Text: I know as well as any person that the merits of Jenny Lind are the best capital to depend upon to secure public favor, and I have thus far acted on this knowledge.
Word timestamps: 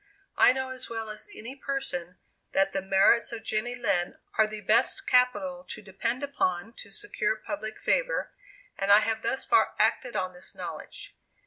I 0.35 0.51
know 0.51 0.69
as 0.69 0.89
well 0.89 1.11
as 1.11 1.27
any 1.35 1.55
person 1.55 2.17
that 2.53 2.73
the 2.73 2.81
merits 2.81 3.31
of 3.31 3.43
Jenny 3.43 3.75
Lind 3.75 4.15
are 4.35 4.47
the 4.47 4.61
best 4.61 5.05
capital 5.05 5.63
to 5.69 5.81
depend 5.83 6.23
upon 6.23 6.73
to 6.77 6.89
secure 6.89 7.35
public 7.35 7.79
favor, 7.79 8.31
and 8.79 8.91
I 8.91 9.01
have 9.01 9.21
thus 9.21 9.45
far 9.45 9.75
acted 9.77 10.15
on 10.15 10.33
this 10.33 10.55
knowledge. 10.55 11.15